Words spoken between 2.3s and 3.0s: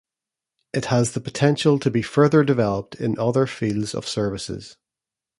developed